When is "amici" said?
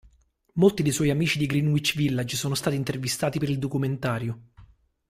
1.11-1.37